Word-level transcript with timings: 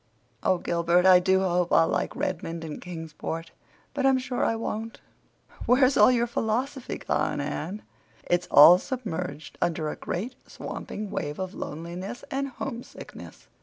Oh, 0.41 0.57
Gilbert, 0.57 1.05
I 1.05 1.19
do 1.19 1.41
hope 1.41 1.71
I'll 1.71 1.87
like 1.87 2.15
Redmond 2.15 2.63
and 2.63 2.81
Kingsport, 2.81 3.51
but 3.93 4.03
I'm 4.03 4.17
sure 4.17 4.43
I 4.43 4.55
won't!" 4.55 4.99
"Where's 5.67 5.95
all 5.95 6.09
your 6.09 6.25
philosophy 6.25 6.97
gone, 6.97 7.39
Anne?" 7.39 7.83
"It's 8.23 8.47
all 8.49 8.79
submerged 8.79 9.59
under 9.61 9.89
a 9.89 9.95
great, 9.95 10.33
swamping 10.49 11.11
wave 11.11 11.37
of 11.37 11.53
loneliness 11.53 12.23
and 12.31 12.47
homesickness. 12.47 13.47